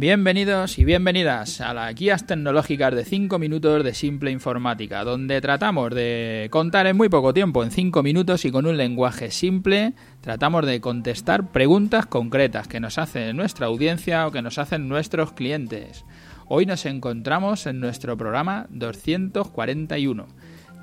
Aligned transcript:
Bienvenidos 0.00 0.78
y 0.78 0.86
bienvenidas 0.86 1.60
a 1.60 1.74
las 1.74 1.94
guías 1.94 2.26
tecnológicas 2.26 2.94
de 2.94 3.04
5 3.04 3.38
minutos 3.38 3.84
de 3.84 3.92
simple 3.92 4.30
informática, 4.30 5.04
donde 5.04 5.42
tratamos 5.42 5.94
de 5.94 6.48
contar 6.50 6.86
en 6.86 6.96
muy 6.96 7.10
poco 7.10 7.34
tiempo, 7.34 7.62
en 7.62 7.70
5 7.70 8.02
minutos 8.02 8.46
y 8.46 8.50
con 8.50 8.64
un 8.64 8.78
lenguaje 8.78 9.30
simple, 9.30 9.92
tratamos 10.22 10.64
de 10.64 10.80
contestar 10.80 11.52
preguntas 11.52 12.06
concretas 12.06 12.66
que 12.66 12.80
nos 12.80 12.96
hace 12.96 13.34
nuestra 13.34 13.66
audiencia 13.66 14.26
o 14.26 14.32
que 14.32 14.40
nos 14.40 14.56
hacen 14.56 14.88
nuestros 14.88 15.34
clientes. 15.34 16.06
Hoy 16.48 16.64
nos 16.64 16.86
encontramos 16.86 17.66
en 17.66 17.78
nuestro 17.78 18.16
programa 18.16 18.68
241. 18.70 20.28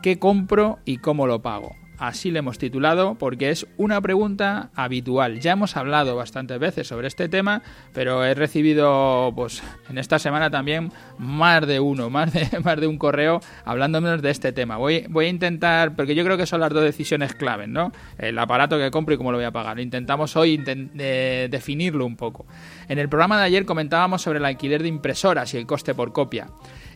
¿Qué 0.03 0.19
compro 0.19 0.77
y 0.85 0.97
cómo 0.97 1.25
lo 1.25 1.41
pago? 1.41 1.86
Así 1.97 2.29
le 2.29 2.39
hemos 2.39 2.59
titulado 2.59 3.15
porque 3.15 3.49
es 3.49 3.65
una 3.77 3.99
pregunta 4.01 4.69
habitual. 4.75 5.39
Ya 5.39 5.53
hemos 5.53 5.75
hablado 5.75 6.15
bastantes 6.15 6.59
veces 6.59 6.87
sobre 6.87 7.07
este 7.07 7.27
tema, 7.27 7.63
pero 7.93 8.23
he 8.23 8.35
recibido 8.35 9.33
pues 9.35 9.63
en 9.89 9.97
esta 9.97 10.19
semana 10.19 10.51
también 10.51 10.91
más 11.17 11.65
de 11.65 11.79
uno, 11.79 12.11
más 12.11 12.31
de, 12.31 12.59
más 12.63 12.79
de 12.79 12.85
un 12.85 12.97
correo 12.99 13.39
hablándonos 13.65 14.21
de 14.21 14.29
este 14.29 14.51
tema. 14.51 14.77
Voy, 14.77 15.05
voy 15.09 15.25
a 15.25 15.29
intentar, 15.29 15.95
porque 15.95 16.13
yo 16.13 16.23
creo 16.23 16.37
que 16.37 16.45
son 16.45 16.59
las 16.59 16.71
dos 16.71 16.83
decisiones 16.83 17.33
claves, 17.33 17.67
¿no? 17.67 17.91
El 18.19 18.37
aparato 18.37 18.77
que 18.77 18.91
compro 18.91 19.15
y 19.15 19.17
cómo 19.17 19.31
lo 19.31 19.39
voy 19.39 19.45
a 19.45 19.51
pagar. 19.51 19.79
Intentamos 19.79 20.35
hoy 20.35 20.57
definirlo 20.57 22.05
un 22.05 22.15
poco. 22.15 22.45
En 22.89 22.99
el 22.99 23.09
programa 23.09 23.39
de 23.39 23.45
ayer 23.45 23.65
comentábamos 23.65 24.21
sobre 24.21 24.37
el 24.37 24.45
alquiler 24.45 24.83
de 24.83 24.89
impresoras 24.89 25.51
y 25.53 25.57
el 25.57 25.65
coste 25.65 25.95
por 25.95 26.13
copia. 26.13 26.47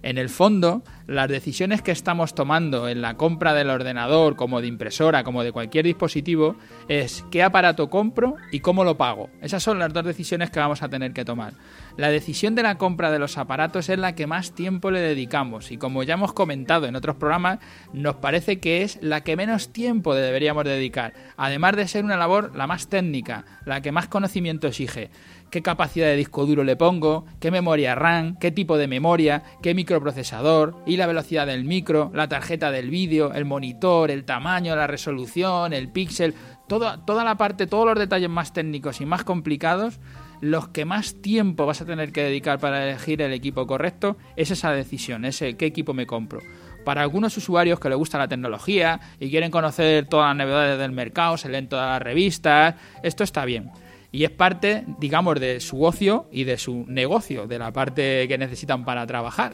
En 0.04 0.18
el 0.18 0.30
fondo, 0.30 0.84
las 1.06 1.30
decisiones 1.30 1.82
que 1.82 1.92
estamos 1.92 2.34
tomando 2.34 2.90
en 2.90 3.02
la 3.02 3.18
compra 3.18 3.54
del 3.54 3.70
ordenador, 3.70 4.36
como 4.36 4.62
de 4.62 4.68
impresora, 4.68 5.24
como 5.24 5.44
de 5.44 5.52
cualquier 5.52 5.86
dispositivo, 5.86 6.56
es 6.88 7.24
qué 7.30 7.44
aparato 7.44 7.90
compro 7.90 8.36
y 8.52 8.62
cómo 8.62 8.84
lo 8.84 8.98
pago. 8.98 9.30
Esas 9.42 9.62
son 9.62 9.78
las 9.78 9.94
dos 9.94 10.04
decisiones 10.04 10.50
que 10.50 10.60
vamos 10.60 10.82
a 10.82 10.90
tener 10.90 11.14
que 11.14 11.24
tomar. 11.24 11.54
La 11.98 12.10
decisión 12.10 12.56
de 12.56 12.64
la 12.64 12.78
compra 12.78 13.12
de 13.12 13.20
los 13.20 13.38
aparatos 13.38 13.90
es 13.90 14.00
la 14.00 14.16
que 14.16 14.28
más 14.28 14.54
tiempo 14.54 14.92
le 14.92 15.02
dedicamos 15.02 15.72
y 15.72 15.78
como 15.78 16.04
ya 16.04 16.14
hemos 16.14 16.34
comentado 16.34 16.88
en 16.88 16.96
otros 16.96 17.18
programas, 17.18 17.60
nos 17.94 18.16
parece 18.16 18.60
que 18.60 18.82
es 18.82 18.98
la 19.02 19.22
que 19.22 19.36
menos 19.36 19.74
tiempo 19.74 20.16
deberíamos 20.16 20.64
dedicar, 20.64 21.14
además 21.38 21.76
de 21.76 21.88
ser 21.88 22.06
una 22.06 22.18
labor 22.18 22.56
la 22.56 22.68
más 22.68 22.88
técnica, 22.88 23.46
la 23.66 23.82
que 23.82 23.92
más 23.92 24.08
conocimiento 24.08 24.68
exige. 24.68 25.10
Qué 25.50 25.62
capacidad 25.62 26.08
de 26.08 26.16
disco 26.16 26.46
duro 26.46 26.64
le 26.64 26.78
pongo, 26.78 27.26
qué 27.42 27.52
memoria 27.52 27.94
RAM, 27.94 28.38
qué 28.38 28.52
tipo 28.52 28.78
de 28.78 28.88
memoria, 28.88 29.44
qué 29.62 29.74
microprocesador 29.74 30.78
y 30.86 30.96
la 30.96 31.08
velocidad 31.08 31.46
del 31.46 31.66
micro, 31.66 32.10
la 32.14 32.30
tarjeta 32.30 32.72
del 32.72 32.90
vídeo, 32.90 33.34
el 33.34 33.44
monitor, 33.44 34.12
el 34.12 34.24
tamaño, 34.24 34.78
la 34.78 34.88
resolución, 34.88 35.74
el 35.74 35.90
píxel, 35.90 36.36
toda 36.70 37.24
la 37.26 37.36
parte, 37.36 37.68
todos 37.68 37.86
los 37.86 38.00
detalles 38.00 38.30
más 38.30 38.54
técnicos 38.54 39.02
y 39.02 39.06
más 39.06 39.26
complicados, 39.26 40.00
los 40.42 40.68
que 40.70 40.86
más 40.86 41.22
tiempo 41.22 41.66
vas 41.66 41.82
a 41.82 41.86
tener 41.86 42.12
que 42.12 42.24
dedicar 42.24 42.60
para 42.60 42.90
elegir 42.90 43.22
el 43.22 43.32
equipo 43.32 43.66
correcto 43.66 44.18
es 44.36 44.52
esa 44.52 44.72
decisión, 44.72 45.26
ese 45.26 45.56
qué 45.56 45.68
equipo 45.68 45.94
me 45.94 46.06
compro. 46.06 46.42
Para 46.84 47.04
algunos 47.04 47.38
usuarios 47.38 47.80
que 47.80 47.90
les 47.90 47.98
gusta 47.98 48.18
la 48.18 48.28
tecnología 48.28 49.00
y 49.20 49.30
quieren 49.30 49.52
conocer 49.52 50.08
todas 50.08 50.36
las 50.36 50.48
novedades 50.48 50.80
del 50.80 50.92
mercado, 50.92 51.38
se 51.38 51.48
leen 51.48 51.70
todas 51.70 51.88
las 51.88 52.02
revistas, 52.02 52.76
esto 53.04 53.24
está 53.24 53.46
bien 53.46 53.72
y 54.12 54.26
es 54.26 54.32
parte, 54.32 54.84
digamos, 55.00 55.40
de 55.40 55.60
su 55.60 55.84
ocio 55.84 56.28
y 56.32 56.44
de 56.44 56.58
su 56.58 56.86
negocio, 56.88 57.48
de 57.48 57.60
la 57.60 57.72
parte 57.72 58.28
que 58.28 58.38
necesitan 58.38 58.84
para 58.84 59.08
trabajar. 59.08 59.54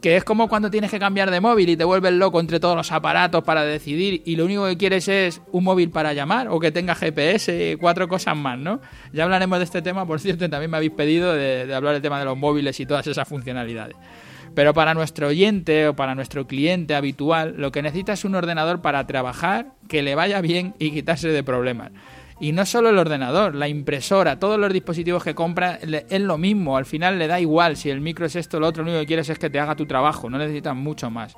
Que 0.00 0.16
es 0.16 0.24
como 0.24 0.48
cuando 0.48 0.70
tienes 0.70 0.90
que 0.90 0.98
cambiar 0.98 1.30
de 1.30 1.40
móvil 1.40 1.68
y 1.68 1.76
te 1.76 1.84
vuelves 1.84 2.12
loco 2.12 2.40
entre 2.40 2.58
todos 2.58 2.74
los 2.74 2.90
aparatos 2.90 3.44
para 3.44 3.64
decidir 3.64 4.22
y 4.24 4.36
lo 4.36 4.46
único 4.46 4.64
que 4.66 4.78
quieres 4.78 5.08
es 5.08 5.42
un 5.52 5.64
móvil 5.64 5.90
para 5.90 6.14
llamar 6.14 6.48
o 6.48 6.58
que 6.58 6.72
tenga 6.72 6.94
GPS, 6.94 7.76
cuatro 7.78 8.08
cosas 8.08 8.36
más, 8.36 8.58
¿no? 8.58 8.80
Ya 9.12 9.24
hablaremos 9.24 9.58
de 9.58 9.64
este 9.64 9.82
tema, 9.82 10.06
por 10.06 10.18
cierto, 10.20 10.48
también 10.48 10.70
me 10.70 10.78
habéis 10.78 10.92
pedido 10.92 11.34
de, 11.34 11.66
de 11.66 11.74
hablar 11.74 11.92
del 11.92 12.02
tema 12.02 12.18
de 12.18 12.24
los 12.24 12.36
móviles 12.36 12.80
y 12.80 12.86
todas 12.86 13.06
esas 13.06 13.28
funcionalidades. 13.28 13.96
Pero 14.54 14.74
para 14.74 14.94
nuestro 14.94 15.28
oyente 15.28 15.88
o 15.88 15.94
para 15.94 16.14
nuestro 16.14 16.46
cliente 16.46 16.94
habitual, 16.94 17.54
lo 17.56 17.70
que 17.70 17.82
necesita 17.82 18.14
es 18.14 18.24
un 18.24 18.34
ordenador 18.34 18.80
para 18.82 19.06
trabajar, 19.06 19.72
que 19.88 20.02
le 20.02 20.14
vaya 20.14 20.40
bien 20.40 20.74
y 20.78 20.90
quitarse 20.90 21.28
de 21.28 21.44
problemas. 21.44 21.92
Y 22.40 22.52
no 22.52 22.64
solo 22.64 22.88
el 22.88 22.96
ordenador, 22.96 23.54
la 23.54 23.68
impresora, 23.68 24.38
todos 24.38 24.58
los 24.58 24.72
dispositivos 24.72 25.22
que 25.22 25.34
compra 25.34 25.78
es 25.82 26.20
lo 26.22 26.38
mismo. 26.38 26.78
Al 26.78 26.86
final 26.86 27.18
le 27.18 27.26
da 27.26 27.38
igual 27.38 27.76
si 27.76 27.90
el 27.90 28.00
micro 28.00 28.24
es 28.24 28.34
esto 28.34 28.56
o 28.56 28.60
lo 28.60 28.66
otro, 28.68 28.82
lo 28.82 28.88
único 28.88 29.02
que 29.02 29.06
quieres 29.06 29.28
es 29.28 29.38
que 29.38 29.50
te 29.50 29.60
haga 29.60 29.76
tu 29.76 29.84
trabajo, 29.84 30.30
no 30.30 30.38
necesitas 30.38 30.74
mucho 30.74 31.10
más. 31.10 31.36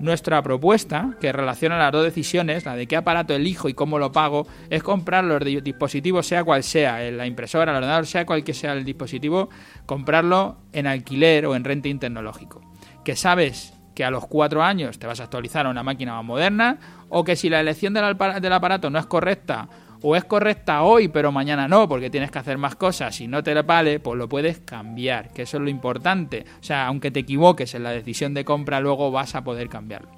Nuestra 0.00 0.42
propuesta, 0.42 1.14
que 1.20 1.30
relaciona 1.30 1.78
las 1.78 1.92
dos 1.92 2.02
decisiones, 2.02 2.64
la 2.64 2.74
de 2.74 2.88
qué 2.88 2.96
aparato 2.96 3.34
elijo 3.34 3.68
y 3.68 3.74
cómo 3.74 4.00
lo 4.00 4.10
pago, 4.10 4.48
es 4.68 4.82
comprar 4.82 5.22
los 5.22 5.44
dispositivos, 5.44 6.26
sea 6.26 6.42
cual 6.42 6.64
sea, 6.64 6.98
la 7.12 7.24
impresora, 7.24 7.70
el 7.70 7.76
ordenador, 7.76 8.06
sea 8.06 8.26
cual 8.26 8.42
que 8.42 8.52
sea 8.52 8.72
el 8.72 8.84
dispositivo, 8.84 9.48
comprarlo 9.86 10.56
en 10.72 10.88
alquiler 10.88 11.46
o 11.46 11.54
en 11.54 11.62
renting 11.62 12.00
tecnológico. 12.00 12.62
Que 13.04 13.14
sabes 13.14 13.74
que 13.94 14.04
a 14.04 14.10
los 14.10 14.26
cuatro 14.26 14.64
años 14.64 14.98
te 14.98 15.06
vas 15.06 15.20
a 15.20 15.24
actualizar 15.24 15.66
a 15.66 15.70
una 15.70 15.84
máquina 15.84 16.14
más 16.14 16.24
moderna, 16.24 16.78
o 17.08 17.22
que 17.22 17.36
si 17.36 17.48
la 17.48 17.60
elección 17.60 17.94
del, 17.94 18.04
aparato 18.04 18.90
no 18.90 18.98
es 18.98 19.06
correcta 19.06 19.68
o 20.02 20.16
es 20.16 20.24
correcta 20.24 20.82
hoy, 20.82 21.08
pero 21.08 21.32
mañana 21.32 21.68
no, 21.68 21.88
porque 21.88 22.10
tienes 22.10 22.30
que 22.30 22.38
hacer 22.38 22.58
más 22.58 22.76
cosas 22.76 23.20
y 23.20 23.28
no 23.28 23.42
te 23.42 23.54
vale, 23.62 24.00
pues 24.00 24.18
lo 24.18 24.28
puedes 24.28 24.58
cambiar, 24.60 25.32
que 25.32 25.42
eso 25.42 25.58
es 25.58 25.62
lo 25.62 25.70
importante. 25.70 26.44
O 26.60 26.62
sea, 26.62 26.86
aunque 26.86 27.10
te 27.10 27.20
equivoques 27.20 27.74
en 27.74 27.84
la 27.84 27.90
decisión 27.90 28.34
de 28.34 28.44
compra, 28.44 28.80
luego 28.80 29.10
vas 29.10 29.34
a 29.34 29.44
poder 29.44 29.68
cambiarlo. 29.68 30.10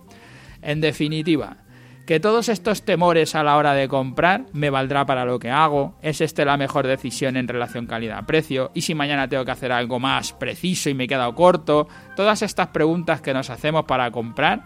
En 0.63 0.81
definitiva, 0.81 1.59
que 2.07 2.21
todos 2.21 2.49
estos 2.49 2.85
temores 2.85 3.35
a 3.35 3.43
la 3.43 3.57
hora 3.57 3.75
de 3.75 3.89
comprar 3.89 4.45
me 4.53 4.71
valdrá 4.71 5.07
para 5.07 5.25
lo 5.25 5.39
que 5.39 5.51
hago, 5.51 5.97
es 6.03 6.21
este 6.21 6.45
la 6.45 6.57
mejor 6.57 6.87
decisión 6.87 7.37
en 7.37 7.49
relación 7.49 7.87
calidad-precio, 7.87 8.71
y 8.75 8.83
si 8.83 8.95
mañana 8.95 9.29
tengo 9.29 9.45
que 9.45 9.51
hacer 9.51 9.73
algo 9.73 9.99
más 9.99 10.33
preciso 10.33 10.91
y 10.91 10.95
me 10.95 11.05
he 11.05 11.09
quedado 11.09 11.35
corto, 11.35 11.89
todas 12.17 12.43
estas 12.43 12.69
preguntas 12.69 13.21
que 13.21 13.35
nos 13.35 13.51
hacemos 13.51 13.85
para 13.85 14.11
comprar, 14.11 14.65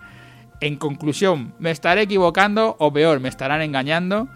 en 0.60 0.76
conclusión, 0.76 1.54
¿me 1.60 1.70
estaré 1.70 2.02
equivocando 2.02 2.76
o 2.80 2.92
peor, 2.92 3.20
me 3.20 3.28
estarán 3.28 3.62
engañando? 3.62 4.28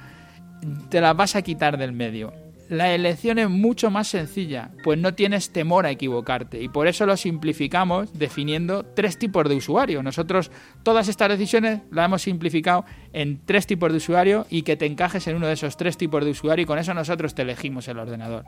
Te 0.89 1.01
la 1.01 1.13
vas 1.13 1.37
a 1.37 1.43
quitar 1.43 1.79
del 1.79 1.93
medio. 1.93 2.33
La 2.69 2.95
elección 2.95 3.39
es 3.39 3.51
mucho 3.51 3.91
más 3.91 4.09
sencilla, 4.09 4.71
pues 4.83 4.99
no 4.99 5.13
tienes 5.13 5.51
temor 5.51 5.85
a 5.85 5.91
equivocarte 5.91 6.63
y 6.63 6.69
por 6.69 6.87
eso 6.87 7.05
lo 7.05 7.19
simplificamos 7.19 8.19
definiendo 8.19 8.83
tres 8.83 9.19
tipos 9.19 9.47
de 9.47 9.57
usuario. 9.57 10.03
Nosotros 10.03 10.51
todas 10.83 11.09
estas 11.09 11.29
decisiones 11.29 11.81
las 11.91 12.07
hemos 12.07 12.23
simplificado 12.23 12.87
en 13.13 13.41
tres 13.45 13.67
tipos 13.67 13.91
de 13.91 13.99
usuario 13.99 14.47
y 14.51 14.63
que 14.63 14.77
te 14.77 14.87
encajes 14.87 15.27
en 15.27 15.37
uno 15.37 15.47
de 15.47 15.55
esos 15.55 15.77
tres 15.77 15.97
tipos 15.97 16.25
de 16.25 16.31
usuario 16.31 16.63
y 16.63 16.67
con 16.67 16.79
eso 16.79 16.95
nosotros 16.95 17.35
te 17.35 17.43
elegimos 17.43 17.89
el 17.89 17.99
ordenador. 17.99 18.45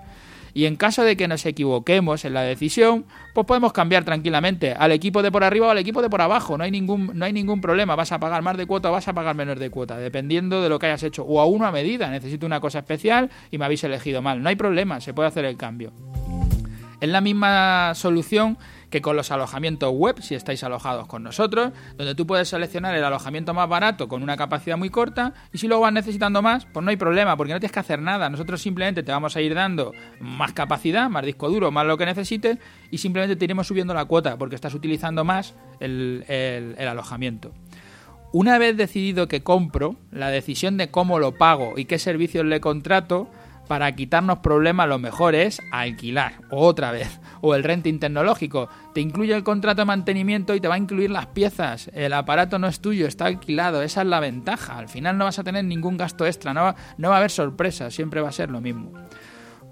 Y 0.54 0.66
en 0.66 0.76
caso 0.76 1.02
de 1.02 1.16
que 1.16 1.26
nos 1.26 1.44
equivoquemos 1.46 2.24
en 2.24 2.32
la 2.32 2.42
decisión, 2.42 3.06
pues 3.34 3.44
podemos 3.44 3.72
cambiar 3.72 4.04
tranquilamente 4.04 4.72
al 4.72 4.92
equipo 4.92 5.20
de 5.22 5.32
por 5.32 5.42
arriba 5.42 5.66
o 5.66 5.70
al 5.70 5.78
equipo 5.78 6.00
de 6.00 6.08
por 6.08 6.22
abajo. 6.22 6.56
No 6.56 6.62
hay 6.62 6.70
ningún, 6.70 7.10
no 7.12 7.24
hay 7.24 7.32
ningún 7.32 7.60
problema. 7.60 7.96
Vas 7.96 8.12
a 8.12 8.20
pagar 8.20 8.42
más 8.42 8.56
de 8.56 8.64
cuota 8.66 8.88
o 8.88 8.92
vas 8.92 9.08
a 9.08 9.12
pagar 9.12 9.34
menos 9.34 9.58
de 9.58 9.68
cuota, 9.70 9.98
dependiendo 9.98 10.62
de 10.62 10.68
lo 10.68 10.78
que 10.78 10.86
hayas 10.86 11.02
hecho. 11.02 11.24
O 11.24 11.40
a 11.40 11.46
uno 11.46 11.66
a 11.66 11.72
medida. 11.72 12.08
Necesito 12.08 12.46
una 12.46 12.60
cosa 12.60 12.78
especial 12.78 13.30
y 13.50 13.58
me 13.58 13.64
habéis 13.64 13.82
elegido 13.82 14.22
mal. 14.22 14.42
No 14.42 14.48
hay 14.48 14.54
problema, 14.54 15.00
se 15.00 15.12
puede 15.12 15.26
hacer 15.26 15.44
el 15.44 15.56
cambio. 15.56 15.92
Es 17.00 17.08
la 17.08 17.20
misma 17.20 17.92
solución 17.96 18.56
que 18.94 19.02
con 19.02 19.16
los 19.16 19.32
alojamientos 19.32 19.90
web, 19.92 20.22
si 20.22 20.36
estáis 20.36 20.62
alojados 20.62 21.08
con 21.08 21.24
nosotros, 21.24 21.72
donde 21.96 22.14
tú 22.14 22.28
puedes 22.28 22.48
seleccionar 22.48 22.94
el 22.94 23.02
alojamiento 23.02 23.52
más 23.52 23.68
barato 23.68 24.06
con 24.06 24.22
una 24.22 24.36
capacidad 24.36 24.78
muy 24.78 24.88
corta 24.88 25.34
y 25.52 25.58
si 25.58 25.66
luego 25.66 25.82
vas 25.82 25.92
necesitando 25.92 26.42
más, 26.42 26.64
pues 26.66 26.84
no 26.84 26.90
hay 26.90 26.96
problema, 26.96 27.36
porque 27.36 27.52
no 27.52 27.58
tienes 27.58 27.72
que 27.72 27.80
hacer 27.80 28.00
nada. 28.00 28.30
Nosotros 28.30 28.62
simplemente 28.62 29.02
te 29.02 29.10
vamos 29.10 29.34
a 29.34 29.40
ir 29.40 29.52
dando 29.52 29.90
más 30.20 30.52
capacidad, 30.52 31.10
más 31.10 31.24
disco 31.26 31.50
duro, 31.50 31.72
más 31.72 31.84
lo 31.86 31.98
que 31.98 32.06
necesites 32.06 32.58
y 32.92 32.98
simplemente 32.98 33.34
te 33.34 33.44
iremos 33.46 33.66
subiendo 33.66 33.94
la 33.94 34.04
cuota 34.04 34.38
porque 34.38 34.54
estás 34.54 34.74
utilizando 34.74 35.24
más 35.24 35.56
el, 35.80 36.24
el 36.28 36.86
alojamiento. 36.86 37.50
Una 38.30 38.58
vez 38.58 38.76
decidido 38.76 39.26
que 39.26 39.42
compro, 39.42 39.96
la 40.12 40.28
decisión 40.28 40.76
de 40.76 40.92
cómo 40.92 41.18
lo 41.18 41.36
pago 41.36 41.74
y 41.76 41.86
qué 41.86 41.98
servicios 41.98 42.46
le 42.46 42.60
contrato, 42.60 43.28
para 43.68 43.92
quitarnos 43.92 44.38
problemas 44.38 44.88
lo 44.88 44.98
mejor 44.98 45.34
es 45.34 45.60
alquilar, 45.70 46.34
otra 46.50 46.92
vez, 46.92 47.20
o 47.40 47.54
el 47.54 47.64
renting 47.64 47.98
tecnológico. 47.98 48.68
Te 48.92 49.00
incluye 49.00 49.34
el 49.34 49.42
contrato 49.42 49.82
de 49.82 49.86
mantenimiento 49.86 50.54
y 50.54 50.60
te 50.60 50.68
va 50.68 50.74
a 50.74 50.78
incluir 50.78 51.10
las 51.10 51.26
piezas. 51.26 51.90
El 51.94 52.12
aparato 52.12 52.58
no 52.58 52.66
es 52.66 52.80
tuyo, 52.80 53.06
está 53.06 53.26
alquilado, 53.26 53.82
esa 53.82 54.02
es 54.02 54.06
la 54.06 54.20
ventaja. 54.20 54.78
Al 54.78 54.88
final 54.88 55.18
no 55.18 55.24
vas 55.24 55.38
a 55.38 55.44
tener 55.44 55.64
ningún 55.64 55.96
gasto 55.96 56.26
extra, 56.26 56.54
no 56.54 56.62
va, 56.62 57.14
a 57.14 57.16
haber 57.16 57.30
sorpresas, 57.30 57.94
siempre 57.94 58.20
va 58.20 58.28
a 58.28 58.32
ser 58.32 58.50
lo 58.50 58.60
mismo. 58.60 58.92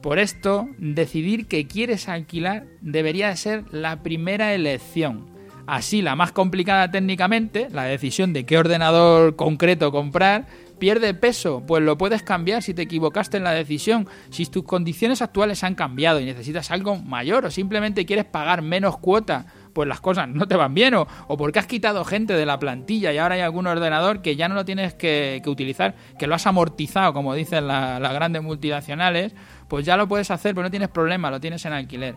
Por 0.03 0.19
esto, 0.19 0.69
decidir 0.79 1.47
que 1.47 1.67
quieres 1.69 2.09
alquilar 2.09 2.67
debería 2.81 3.35
ser 3.37 3.65
la 3.73 4.03
primera 4.03 4.53
elección. 4.53 5.31
Así, 5.67 6.03
la 6.03 6.17
más 6.17 6.33
complicada 6.33 6.91
técnicamente, 6.91 7.69
la 7.71 7.85
decisión 7.85 8.33
de 8.33 8.45
qué 8.45 8.59
ordenador 8.59 9.37
concreto 9.37 9.93
comprar, 9.93 10.47
pierde 10.83 11.15
peso, 11.15 11.63
pues 11.65 11.81
lo 11.81 11.97
puedes 11.97 12.25
cambiar 12.25 12.61
si 12.61 12.75
te 12.75 12.83
equivocaste 12.83 13.37
en 13.37 13.45
la 13.45 13.53
decisión, 13.53 14.09
si 14.31 14.47
tus 14.47 14.65
condiciones 14.65 15.23
actuales 15.23 15.63
han 15.63 15.77
cambiado 15.77 16.19
y 16.19 16.25
necesitas 16.25 16.73
algo 16.73 16.97
mayor 16.97 17.45
o 17.45 17.53
simplemente 17.53 18.05
quieres 18.05 18.25
pagar 18.25 18.63
menos 18.63 18.99
cuota 18.99 19.47
pues 19.73 19.87
las 19.87 20.01
cosas 20.01 20.29
no 20.29 20.49
te 20.49 20.57
van 20.57 20.75
bien 20.75 20.95
o, 20.95 21.07
o 21.29 21.37
porque 21.37 21.61
has 21.61 21.69
quitado 21.69 22.05
gente 22.05 22.35
de 22.35 22.45
la 22.47 22.59
plantilla 22.59 23.13
y 23.13 23.19
ahora 23.19 23.37
hay 23.37 23.43
algún 23.43 23.69
ordenador 23.69 24.23
que 24.23 24.35
ya 24.35 24.49
no 24.49 24.57
lo 24.57 24.65
tienes 24.65 24.93
que, 24.95 25.41
utilizar, 25.47 25.95
que 26.19 26.27
lo 26.27 26.35
has 26.35 26.49
amortizado, 26.49 27.13
como 27.13 27.33
dicen 27.33 27.69
las 27.69 28.13
grandes 28.13 28.43
multinacionales, 28.43 29.37
pues 29.69 29.87
ya 29.87 29.97
lo 29.97 30.09
puedes 30.09 30.33
hacer, 30.33 30.53
pero 30.53 30.65
no 30.65 30.71
tienes 30.73 30.89
problema, 30.89 31.31
lo 31.31 31.39
tienes 31.39 31.65
en 31.65 31.75
alquiler. 31.75 32.17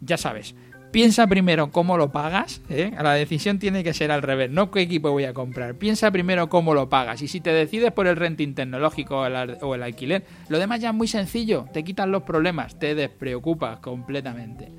Ya 0.00 0.16
sabes, 0.16 0.54
piensa 0.94 1.26
primero 1.26 1.72
cómo 1.72 1.98
lo 1.98 2.12
pagas. 2.12 2.60
¿eh? 2.70 2.92
La 2.96 3.14
decisión 3.14 3.58
tiene 3.58 3.82
que 3.82 3.92
ser 3.92 4.12
al 4.12 4.22
revés, 4.22 4.48
no 4.48 4.70
qué 4.70 4.82
equipo 4.82 5.10
voy 5.10 5.24
a 5.24 5.34
comprar. 5.34 5.74
Piensa 5.74 6.12
primero 6.12 6.48
cómo 6.48 6.72
lo 6.72 6.88
pagas. 6.88 7.20
Y 7.20 7.26
si 7.26 7.40
te 7.40 7.52
decides 7.52 7.90
por 7.90 8.06
el 8.06 8.14
renting 8.14 8.54
tecnológico 8.54 9.18
o 9.18 9.74
el, 9.74 9.82
alquiler, 9.82 10.24
lo 10.48 10.60
demás 10.60 10.78
ya 10.78 10.90
es 10.90 10.94
muy 10.94 11.08
sencillo. 11.08 11.66
Te 11.72 11.82
quitan 11.82 12.12
los 12.12 12.22
problemas, 12.22 12.78
te 12.78 12.94
despreocupas 12.94 13.80
completamente. 13.80 14.70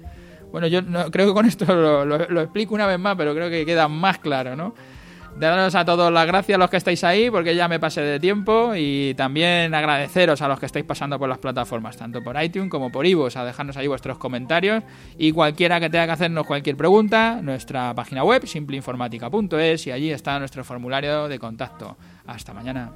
Bueno, 0.54 0.68
yo 0.68 0.82
no, 0.82 1.12
creo 1.12 1.28
que 1.28 1.34
con 1.34 1.46
esto 1.46 1.66
lo 2.06 2.42
explico 2.42 2.76
una 2.76 2.88
vez 2.88 2.98
más, 2.98 3.18
pero 3.18 3.36
creo 3.36 3.50
que 3.50 3.66
queda 3.66 3.90
más 3.90 4.18
claro, 4.20 4.56
¿no? 4.56 4.74
Daros 5.38 5.76
a 5.76 5.84
todos 5.84 6.14
las 6.14 6.26
gracias 6.26 6.56
a 6.56 6.60
los 6.60 6.70
que 6.70 6.78
estáis 6.78 7.04
ahí, 7.04 7.30
porque 7.30 7.56
ya 7.56 7.68
me 7.68 7.78
pasé 7.78 8.02
de 8.02 8.20
tiempo, 8.22 8.74
y 8.74 9.14
también 9.16 9.74
agradeceros 9.74 10.42
a 10.42 10.48
los 10.48 10.60
que 10.60 10.66
estáis 10.66 10.86
pasando 10.86 11.20
por 11.20 11.28
las 11.28 11.40
plataformas, 11.40 11.98
tanto 11.98 12.24
por 12.24 12.42
iTunes 12.42 12.70
como 12.70 12.90
por 12.90 13.06
iVoox, 13.06 13.36
a 13.36 13.44
dejarnos 13.44 13.76
ahí 13.76 13.88
vuestros 13.88 14.18
comentarios, 14.18 14.84
y 15.18 15.34
cualquiera 15.34 15.80
que 15.82 15.90
tenga 15.90 16.06
que 16.06 16.12
hacernos 16.14 16.48
cualquier 16.48 16.78
pregunta, 16.78 17.40
nuestra 17.42 17.94
página 17.94 18.24
web, 18.24 18.48
simpleinformática.es, 18.48 19.88
y 19.88 19.92
allí 19.92 20.12
está 20.12 20.40
nuestro 20.40 20.64
formulario 20.64 21.28
de 21.28 21.38
contacto. 21.38 21.98
Hasta 22.26 22.54
mañana. 22.54 22.92